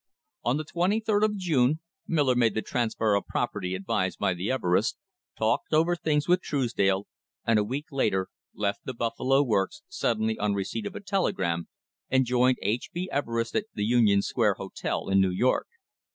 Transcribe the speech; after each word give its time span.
On 0.43 0.57
the 0.57 0.63
23d 0.65 1.23
of 1.23 1.37
June 1.37 1.79
Miller 2.07 2.33
made 2.33 2.55
the 2.55 2.63
transfer 2.63 3.13
of 3.13 3.27
property 3.27 3.75
ad 3.75 3.85
vised 3.85 4.17
by 4.17 4.33
the 4.33 4.49
Everests, 4.49 4.95
talked 5.37 5.73
over 5.73 5.95
things 5.95 6.27
with 6.27 6.41
Truesdale, 6.41 7.05
and 7.45 7.59
a 7.59 7.63
week 7.63 7.85
later 7.91 8.29
left 8.55 8.83
the 8.83 8.95
Buffalo 8.95 9.43
Works 9.43 9.83
suddenly 9.87 10.39
on 10.39 10.55
receipt 10.55 10.87
of 10.87 10.95
a 10.95 11.01
telegram, 11.01 11.67
and 12.09 12.25
joined 12.25 12.57
H. 12.63 12.89
B. 12.91 13.09
Everest 13.11 13.55
at 13.55 13.65
the 13.75 13.85
Union 13.85 14.23
Square 14.23 14.55
Hotel 14.55 15.07
in 15.07 15.21
New 15.21 15.29
York. 15.29 15.67